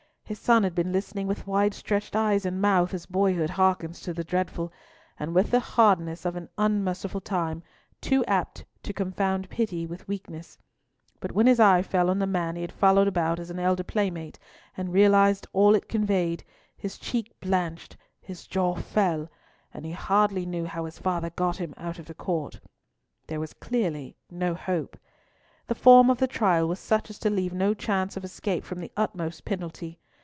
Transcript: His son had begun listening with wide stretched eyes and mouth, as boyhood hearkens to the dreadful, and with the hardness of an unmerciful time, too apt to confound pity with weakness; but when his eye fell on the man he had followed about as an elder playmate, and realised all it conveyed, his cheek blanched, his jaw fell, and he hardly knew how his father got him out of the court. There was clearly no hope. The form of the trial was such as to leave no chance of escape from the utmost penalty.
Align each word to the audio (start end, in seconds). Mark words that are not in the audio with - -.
His 0.23 0.39
son 0.39 0.63
had 0.63 0.75
begun 0.75 0.93
listening 0.93 1.27
with 1.27 1.45
wide 1.45 1.73
stretched 1.73 2.15
eyes 2.15 2.45
and 2.45 2.61
mouth, 2.61 2.93
as 2.93 3.05
boyhood 3.05 3.49
hearkens 3.49 3.99
to 4.03 4.13
the 4.13 4.23
dreadful, 4.23 4.71
and 5.19 5.35
with 5.35 5.51
the 5.51 5.59
hardness 5.59 6.23
of 6.23 6.37
an 6.37 6.47
unmerciful 6.57 7.19
time, 7.19 7.63
too 7.99 8.23
apt 8.29 8.63
to 8.83 8.93
confound 8.93 9.49
pity 9.49 9.85
with 9.85 10.07
weakness; 10.07 10.57
but 11.19 11.33
when 11.33 11.47
his 11.47 11.59
eye 11.59 11.81
fell 11.81 12.09
on 12.09 12.17
the 12.19 12.25
man 12.27 12.55
he 12.55 12.61
had 12.61 12.71
followed 12.71 13.09
about 13.09 13.41
as 13.41 13.49
an 13.49 13.59
elder 13.59 13.83
playmate, 13.83 14.39
and 14.77 14.93
realised 14.93 15.47
all 15.51 15.75
it 15.75 15.89
conveyed, 15.89 16.45
his 16.77 16.97
cheek 16.97 17.37
blanched, 17.41 17.97
his 18.21 18.47
jaw 18.47 18.73
fell, 18.73 19.29
and 19.73 19.85
he 19.85 19.91
hardly 19.91 20.45
knew 20.45 20.63
how 20.63 20.85
his 20.85 20.97
father 20.97 21.29
got 21.31 21.57
him 21.57 21.73
out 21.75 21.99
of 21.99 22.05
the 22.05 22.13
court. 22.13 22.57
There 23.27 23.41
was 23.41 23.51
clearly 23.51 24.15
no 24.29 24.55
hope. 24.55 24.95
The 25.67 25.75
form 25.75 26.09
of 26.09 26.19
the 26.19 26.25
trial 26.27 26.69
was 26.69 26.79
such 26.79 27.09
as 27.09 27.19
to 27.19 27.29
leave 27.29 27.51
no 27.53 27.73
chance 27.73 28.15
of 28.15 28.23
escape 28.23 28.63
from 28.63 28.79
the 28.79 28.93
utmost 28.95 29.43
penalty. 29.43 29.97